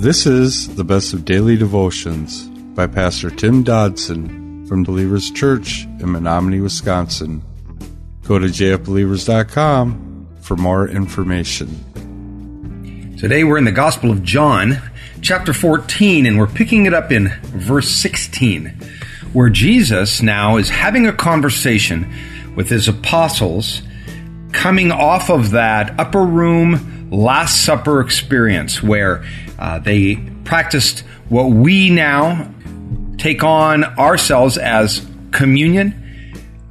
[0.00, 6.06] This is the best of daily devotions by Pastor Tim Dodson from Believers Church in
[6.06, 7.42] Menomonie, Wisconsin.
[8.22, 11.68] Go to jfbelievers.com for more information.
[13.18, 14.80] Today we're in the Gospel of John,
[15.20, 18.68] chapter 14, and we're picking it up in verse 16,
[19.34, 22.10] where Jesus now is having a conversation
[22.56, 23.82] with his apostles
[24.52, 29.24] coming off of that upper room Last Supper experience where
[29.58, 32.52] uh, they practiced what we now
[33.18, 35.94] take on ourselves as communion,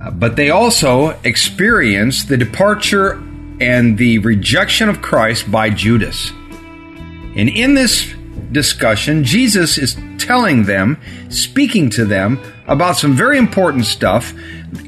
[0.02, 3.22] uh, but they also experienced the departure
[3.62, 6.32] and the rejection of Christ by Judas.
[7.36, 8.14] And in this
[8.52, 14.34] discussion, Jesus is telling them, speaking to them about some very important stuff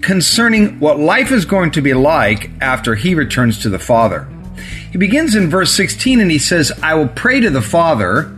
[0.02, 4.28] concerning what life is going to be like after he returns to the Father.
[4.92, 8.36] He begins in verse 16 and he says, I will pray to the Father,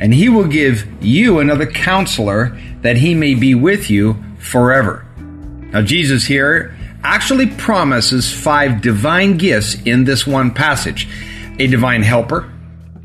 [0.00, 5.06] and he will give you another counselor that he may be with you forever.
[5.16, 11.08] Now, Jesus here actually promises five divine gifts in this one passage
[11.58, 12.50] a divine helper,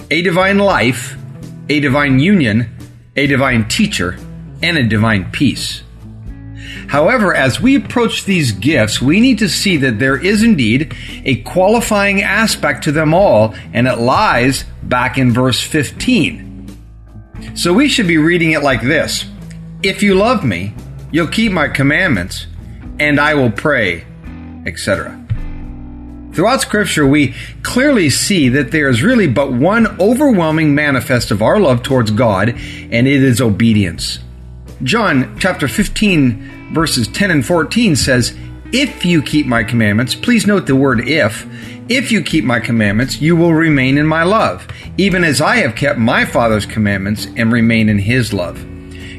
[0.09, 1.15] a divine life,
[1.69, 2.75] a divine union,
[3.15, 4.17] a divine teacher,
[4.63, 5.83] and a divine peace.
[6.89, 11.35] However, as we approach these gifts, we need to see that there is indeed a
[11.43, 16.65] qualifying aspect to them all, and it lies back in verse 15.
[17.53, 19.27] So we should be reading it like this
[19.83, 20.73] If you love me,
[21.11, 22.47] you'll keep my commandments,
[22.99, 24.03] and I will pray,
[24.65, 25.15] etc.
[26.33, 31.59] Throughout Scripture, we clearly see that there is really but one overwhelming manifest of our
[31.59, 34.17] love towards God, and it is obedience.
[34.81, 38.35] John chapter 15, verses 10 and 14 says,
[38.71, 41.45] If you keep my commandments, please note the word if,
[41.89, 45.75] if you keep my commandments, you will remain in my love, even as I have
[45.75, 48.63] kept my Father's commandments and remain in his love.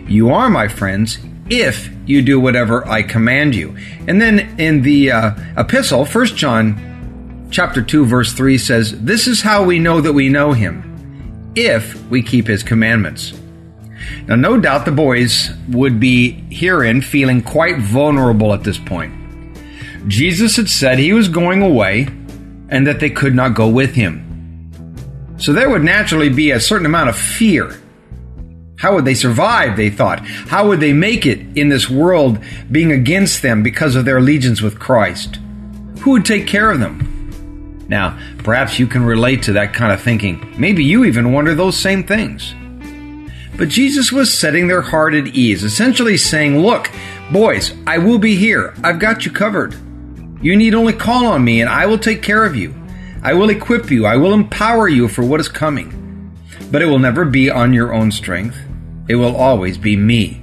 [0.08, 1.18] You are my friends
[1.50, 3.76] if you do whatever I command you.
[4.06, 9.42] And then in the uh, epistle, 1 John chapter 2 verse 3 says, "This is
[9.42, 13.32] how we know that we know him, if we keep his commandments."
[14.26, 19.14] Now, no doubt the boys would be herein feeling quite vulnerable at this point.
[20.08, 22.08] Jesus had said he was going away
[22.68, 24.26] and that they could not go with him.
[25.38, 27.80] So there would naturally be a certain amount of fear.
[28.78, 30.20] How would they survive, they thought?
[30.26, 32.38] How would they make it in this world
[32.70, 35.38] being against them because of their allegiance with Christ?
[36.00, 37.86] Who would take care of them?
[37.88, 40.54] Now, perhaps you can relate to that kind of thinking.
[40.56, 42.54] Maybe you even wonder those same things.
[43.60, 46.90] But Jesus was setting their heart at ease, essentially saying, Look,
[47.30, 48.72] boys, I will be here.
[48.82, 49.74] I've got you covered.
[50.40, 52.74] You need only call on me, and I will take care of you.
[53.22, 54.06] I will equip you.
[54.06, 56.34] I will empower you for what is coming.
[56.70, 58.56] But it will never be on your own strength.
[59.10, 60.40] It will always be me.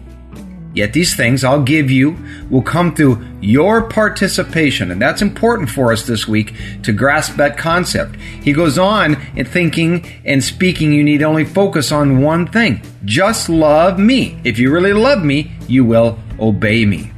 [0.77, 2.15] Yet these things I'll give you
[2.51, 4.91] will come through your participation.
[4.91, 8.15] And that's important for us this week to grasp that concept.
[8.17, 12.83] He goes on in thinking and speaking, you need only focus on one thing.
[13.05, 14.39] Just love me.
[14.43, 17.11] If you really love me, you will obey me.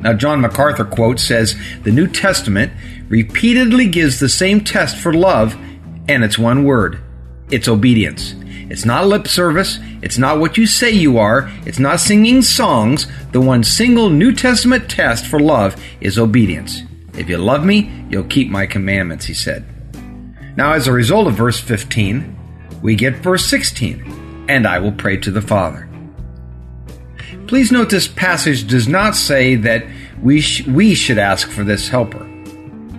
[0.00, 2.72] Now, John MacArthur quote says, the New Testament
[3.08, 5.56] repeatedly gives the same test for love,
[6.08, 7.00] and it's one word.
[7.50, 8.34] It's obedience.
[8.70, 9.78] It's not lip service.
[10.02, 11.50] It's not what you say you are.
[11.66, 13.06] It's not singing songs.
[13.32, 16.82] The one single New Testament test for love is obedience.
[17.16, 19.64] If you love me, you'll keep my commandments, he said.
[20.56, 22.36] Now, as a result of verse 15,
[22.82, 25.88] we get verse 16, and I will pray to the Father.
[27.46, 29.84] Please note this passage does not say that
[30.22, 32.30] we, sh- we should ask for this helper.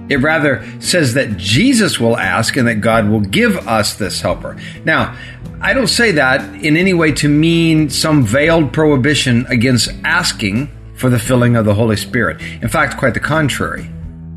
[0.10, 4.58] It rather says that Jesus will ask and that God will give us this helper.
[4.84, 5.18] Now,
[5.62, 11.10] I don't say that in any way to mean some veiled prohibition against asking for
[11.10, 12.42] the filling of the Holy Spirit.
[12.62, 13.90] In fact, quite the contrary.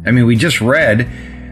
[0.07, 1.11] I mean, we just read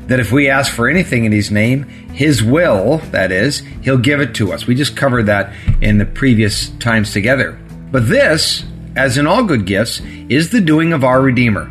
[0.08, 4.20] that if we ask for anything in His name, His will, that is, He'll give
[4.20, 4.66] it to us.
[4.66, 5.52] We just covered that
[5.82, 7.58] in the previous times together.
[7.90, 8.64] But this,
[8.94, 11.68] as in all good gifts, is the doing of our Redeemer,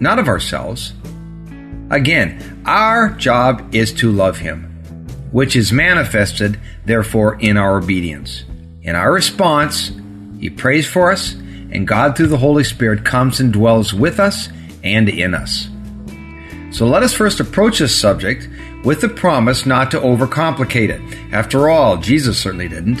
[0.00, 0.94] not of ourselves.
[1.90, 4.64] Again, our job is to love Him,
[5.30, 8.44] which is manifested, therefore, in our obedience.
[8.82, 9.92] In our response,
[10.40, 11.34] He prays for us,
[11.70, 14.48] and God, through the Holy Spirit, comes and dwells with us
[14.82, 15.68] and in us.
[16.72, 18.48] So let us first approach this subject
[18.84, 21.00] with the promise not to overcomplicate it.
[21.32, 22.98] After all, Jesus certainly didn't.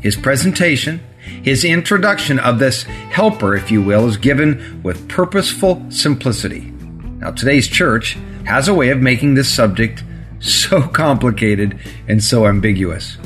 [0.00, 1.00] His presentation,
[1.42, 6.72] his introduction of this helper, if you will, is given with purposeful simplicity.
[7.18, 8.16] Now, today's church
[8.46, 10.04] has a way of making this subject
[10.40, 13.18] so complicated and so ambiguous.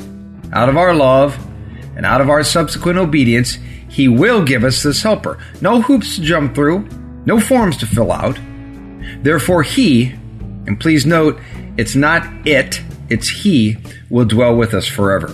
[0.51, 1.37] out of our love,
[1.95, 3.57] and out of our subsequent obedience,
[3.89, 5.37] He will give us this helper.
[5.61, 6.87] No hoops to jump through,
[7.25, 8.39] no forms to fill out.
[9.21, 10.09] Therefore, He,
[10.65, 11.39] and please note,
[11.77, 13.77] it's not it, it's He,
[14.09, 15.27] will dwell with us forever.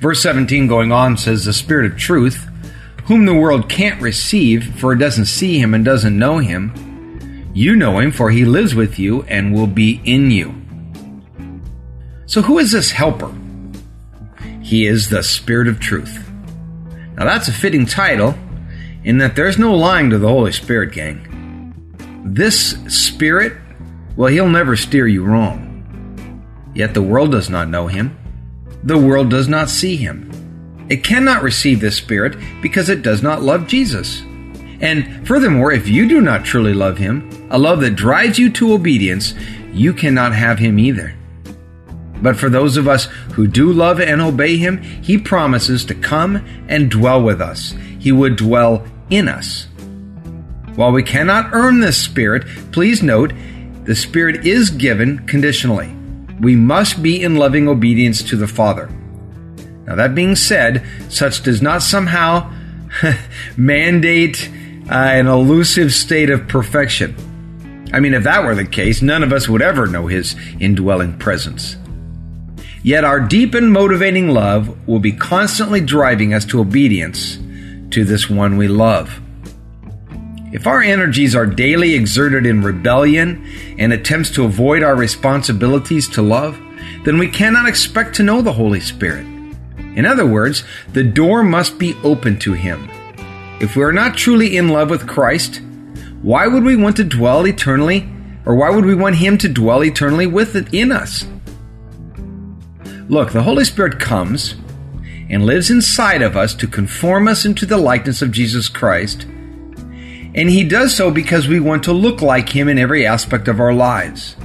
[0.00, 2.48] Verse 17 going on says, The Spirit of truth,
[3.04, 6.72] whom the world can't receive, for it doesn't see Him and doesn't know Him.
[7.54, 10.54] You know Him, for He lives with you and will be in you.
[12.26, 13.32] So, who is this helper?
[14.60, 16.28] He is the Spirit of truth.
[17.16, 18.34] Now, that's a fitting title
[19.04, 21.30] in that there's no lying to the Holy Spirit, gang.
[22.24, 23.52] This Spirit,
[24.16, 25.70] well, He'll never steer you wrong.
[26.74, 28.18] Yet the world does not know Him,
[28.82, 30.30] the world does not see Him.
[30.88, 34.22] It cannot receive this Spirit because it does not love Jesus.
[34.84, 38.74] And furthermore, if you do not truly love Him, a love that drives you to
[38.74, 39.32] obedience,
[39.72, 41.14] you cannot have Him either.
[42.20, 46.44] But for those of us who do love and obey Him, He promises to come
[46.68, 47.74] and dwell with us.
[47.98, 49.68] He would dwell in us.
[50.74, 53.32] While we cannot earn this Spirit, please note
[53.84, 55.96] the Spirit is given conditionally.
[56.40, 58.90] We must be in loving obedience to the Father.
[59.86, 62.52] Now, that being said, such does not somehow
[63.56, 64.50] mandate
[64.90, 67.16] Uh, an elusive state of perfection.
[67.94, 71.18] I mean, if that were the case, none of us would ever know His indwelling
[71.18, 71.76] presence.
[72.82, 77.38] Yet our deep and motivating love will be constantly driving us to obedience
[77.92, 79.20] to this one we love.
[80.52, 83.44] If our energies are daily exerted in rebellion
[83.78, 86.60] and attempts to avoid our responsibilities to love,
[87.04, 89.26] then we cannot expect to know the Holy Spirit.
[89.96, 92.90] In other words, the door must be open to Him.
[93.60, 95.62] If we are not truly in love with Christ,
[96.22, 98.08] why would we want to dwell eternally,
[98.44, 101.26] or why would we want Him to dwell eternally within us?
[103.08, 104.56] Look, the Holy Spirit comes
[105.30, 109.22] and lives inside of us to conform us into the likeness of Jesus Christ.
[109.22, 113.60] And He does so because we want to look like Him in every aspect of
[113.60, 114.36] our lives.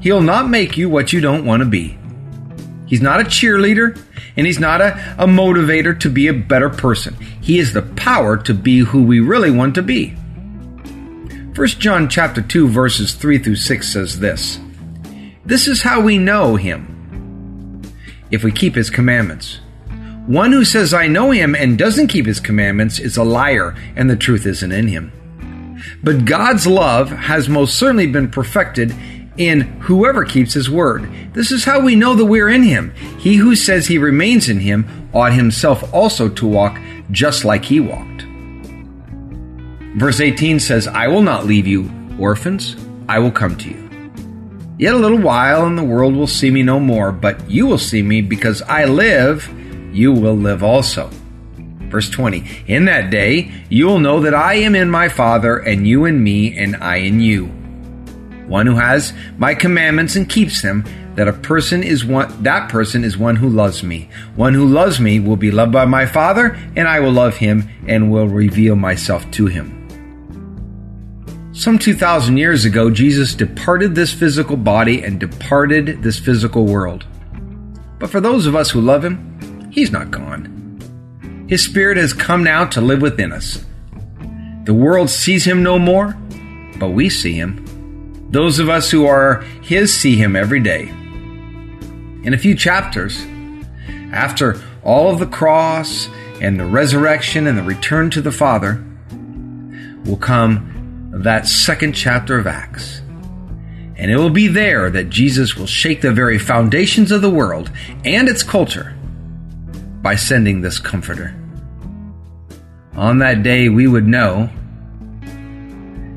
[0.00, 1.97] He'll not make you what you don't want to be.
[2.88, 4.00] He's not a cheerleader
[4.36, 7.14] and He's not a, a motivator to be a better person.
[7.40, 10.10] He is the power to be who we really want to be.
[11.54, 14.58] 1 John chapter 2 verses 3 through 6 says this.
[15.44, 17.82] This is how we know him
[18.30, 19.60] if we keep his commandments.
[20.26, 24.10] One who says, I know him and doesn't keep his commandments is a liar, and
[24.10, 25.10] the truth isn't in him.
[26.02, 28.94] But God's love has most certainly been perfected
[29.38, 31.10] in whoever keeps his word.
[31.32, 32.92] This is how we know that we're in him.
[33.18, 36.78] He who says he remains in him ought himself also to walk
[37.10, 38.26] just like he walked.
[39.96, 42.76] Verse 18 says, I will not leave you orphans,
[43.08, 43.88] I will come to you.
[44.78, 47.78] Yet a little while, and the world will see me no more, but you will
[47.78, 49.48] see me because I live,
[49.92, 51.10] you will live also.
[51.88, 55.86] Verse 20 In that day you will know that I am in my Father, and
[55.86, 57.52] you in me, and I in you.
[58.48, 60.84] One who has my commandments and keeps them,
[61.14, 64.08] that a person is one that person is one who loves me.
[64.34, 67.68] One who loves me will be loved by my Father, and I will love him
[67.86, 69.78] and will reveal myself to him.
[71.58, 77.04] Some 2,000 years ago, Jesus departed this physical body and departed this physical world.
[77.98, 80.54] But for those of us who love Him, He's not gone.
[81.48, 83.64] His Spirit has come now to live within us.
[84.66, 86.16] The world sees Him no more,
[86.78, 87.64] but we see Him.
[88.30, 90.88] Those of us who are His see Him every day.
[92.24, 93.24] In a few chapters,
[94.12, 96.08] after all of the cross
[96.40, 98.84] and the resurrection and the return to the Father,
[100.04, 103.00] will come that second chapter of Acts.
[103.96, 107.70] And it will be there that Jesus will shake the very foundations of the world
[108.04, 108.94] and its culture
[110.02, 111.34] by sending this Comforter.
[112.94, 114.50] On that day, we would know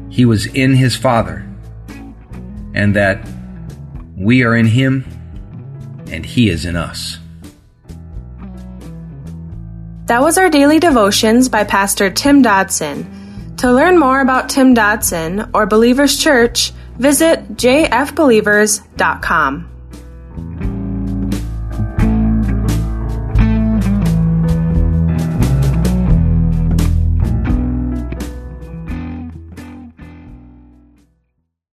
[0.10, 1.48] He was in His Father
[2.74, 3.28] and that
[4.16, 5.06] we are in Him
[6.08, 7.20] and He is in us.
[10.06, 13.56] That was our daily devotions by Pastor Tim Dodson.
[13.58, 19.70] To learn more about Tim Dodson or Believers Church, visit jfbelievers.com.